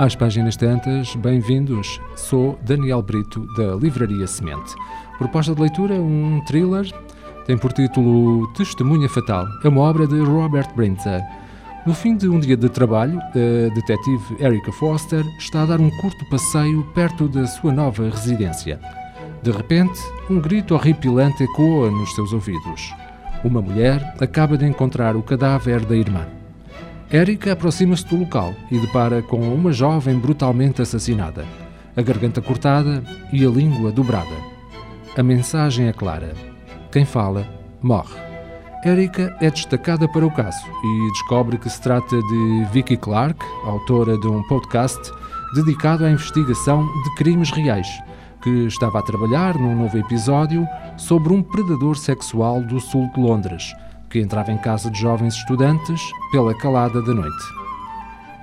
[0.00, 2.00] Às páginas tantas, bem-vindos.
[2.16, 4.74] Sou Daniel Brito, da Livraria Semente.
[5.18, 6.90] Proposta de leitura: um thriller.
[7.44, 9.46] Tem por título Testemunha Fatal.
[9.62, 11.22] É uma obra de Robert Brinza.
[11.84, 15.90] No fim de um dia de trabalho, a detetive Erica Foster está a dar um
[16.00, 18.80] curto passeio perto da sua nova residência.
[19.42, 22.90] De repente, um grito horripilante ecoa nos seus ouvidos.
[23.44, 26.39] Uma mulher acaba de encontrar o cadáver da irmã.
[27.12, 31.44] Erika aproxima-se do local e depara com uma jovem brutalmente assassinada,
[31.96, 33.02] a garganta cortada
[33.32, 34.36] e a língua dobrada.
[35.18, 36.34] A mensagem é clara:
[36.92, 37.44] quem fala,
[37.82, 38.14] morre.
[38.84, 44.16] Erika é destacada para o caso e descobre que se trata de Vicky Clark, autora
[44.16, 45.00] de um podcast
[45.56, 47.88] dedicado à investigação de crimes reais
[48.40, 50.66] que estava a trabalhar num novo episódio
[50.96, 53.74] sobre um predador sexual do sul de Londres,
[54.10, 57.60] que entrava em casa de jovens estudantes pela calada da noite.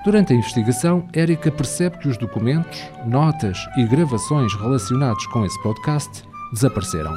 [0.04, 6.23] Durante a investigação, Erika percebe que os documentos, notas e gravações relacionados com esse podcast
[6.54, 7.14] desapareceram,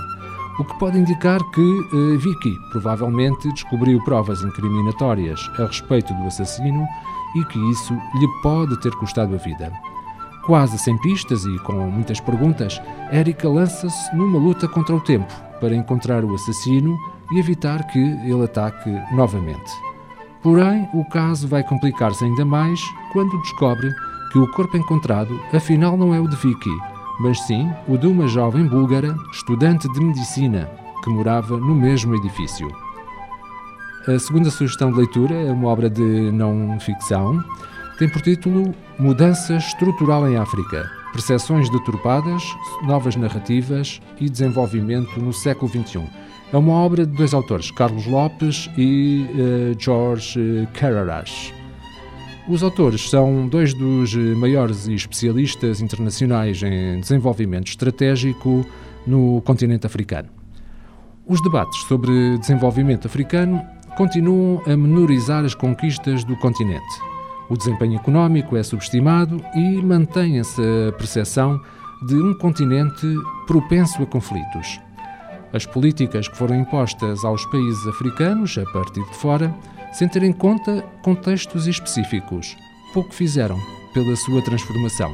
[0.58, 6.84] o que pode indicar que uh, Vicky provavelmente descobriu provas incriminatórias a respeito do assassino
[7.36, 9.72] e que isso lhe pode ter custado a vida.
[10.44, 15.76] Quase sem pistas e com muitas perguntas, Erika lança-se numa luta contra o tempo para
[15.76, 16.98] encontrar o assassino
[17.32, 19.70] e evitar que ele ataque novamente.
[20.42, 22.80] Porém, o caso vai complicar-se ainda mais
[23.12, 23.92] quando descobre
[24.32, 26.70] que o corpo encontrado afinal não é o de Vicky,
[27.20, 30.70] mas sim o de uma jovem búlgara, estudante de medicina,
[31.02, 32.68] que morava no mesmo edifício.
[34.08, 37.44] A segunda sugestão de leitura é uma obra de não ficção
[38.00, 42.42] tem por título Mudança Estrutural em África: Percepções deturpadas,
[42.82, 46.08] Novas Narrativas e Desenvolvimento no Século XXI.
[46.52, 51.52] É uma obra de dois autores, Carlos Lopes e uh, George Carraras.
[52.48, 58.66] Os autores são dois dos maiores especialistas internacionais em desenvolvimento estratégico
[59.06, 60.28] no continente africano.
[61.26, 63.62] Os debates sobre desenvolvimento africano
[63.96, 67.10] continuam a menorizar as conquistas do continente
[67.50, 71.60] o desempenho económico é subestimado e mantém-se a percepção
[72.06, 73.06] de um continente
[73.44, 74.80] propenso a conflitos.
[75.52, 79.54] As políticas que foram impostas aos países africanos, a partir de fora,
[79.92, 82.56] sem ter em conta contextos específicos,
[82.94, 83.58] pouco fizeram
[83.92, 85.12] pela sua transformação.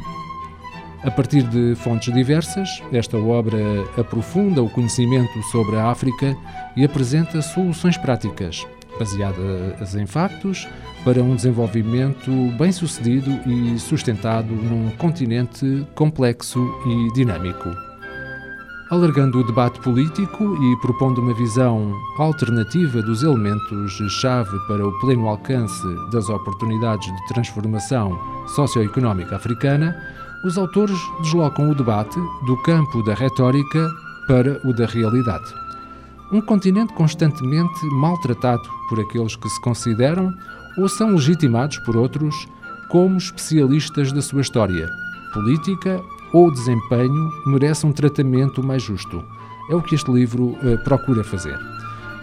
[1.03, 3.59] A partir de fontes diversas, esta obra
[3.97, 6.37] aprofunda o conhecimento sobre a África
[6.75, 8.67] e apresenta soluções práticas,
[8.99, 10.69] baseadas em factos,
[11.05, 17.71] para um desenvolvimento bem-sucedido e sustentado num continente complexo e dinâmico.
[18.89, 25.83] Alargando o debate político e propondo uma visão alternativa dos elementos-chave para o pleno alcance
[26.13, 28.17] das oportunidades de transformação
[28.47, 29.93] socioeconómica africana,
[30.45, 32.17] os autores deslocam o debate
[32.47, 33.91] do campo da retórica
[34.29, 35.53] para o da realidade.
[36.31, 40.33] Um continente constantemente maltratado por aqueles que se consideram
[40.79, 42.47] ou são legitimados por outros
[42.89, 44.89] como especialistas da sua história,
[45.33, 46.01] política
[46.33, 49.23] ou desempenho merece um tratamento mais justo.
[49.71, 51.59] É o que este livro uh, procura fazer.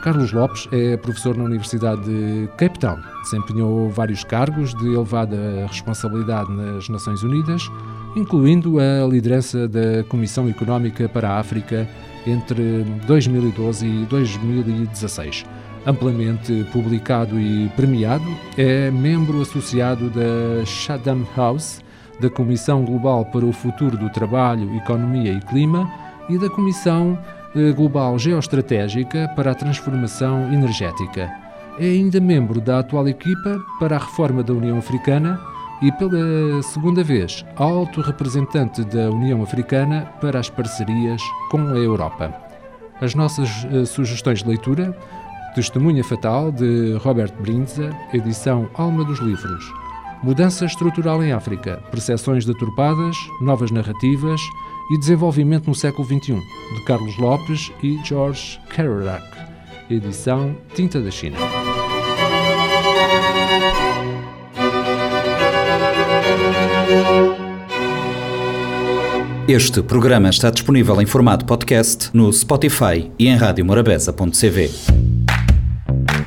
[0.04, 3.00] Carlos Lopes é professor na Universidade de Cape Town.
[3.22, 7.72] Desempenhou vários cargos de elevada responsabilidade nas Nações Unidas,
[8.14, 11.88] incluindo a liderança da Comissão Económica para a África
[12.28, 15.46] entre 2012 e 2016.
[15.86, 18.26] Amplamente publicado e premiado,
[18.58, 21.83] é membro associado da Chatham House,
[22.20, 25.92] da Comissão Global para o Futuro do Trabalho, Economia e Clima
[26.30, 27.18] e da Comissão
[27.56, 31.32] eh, Global Geoestratégica para a Transformação Energética.
[31.80, 35.40] É ainda membro da atual equipa para a reforma da União Africana
[35.82, 42.34] e, pela segunda vez, alto representante da União Africana para as parcerias com a Europa.
[43.02, 44.98] As nossas uh, sugestões de leitura:
[45.56, 49.83] Testemunha Fatal, de Robert Brinza, edição Alma dos Livros.
[50.24, 54.40] Mudança estrutural em África, percepções deturpadas, novas narrativas
[54.90, 59.22] e desenvolvimento no século XXI, de Carlos Lopes e George Kerouac,
[59.90, 61.38] edição Tinta da China.
[69.46, 74.93] Este programa está disponível em formato podcast no Spotify e em radiomorabeza.cv.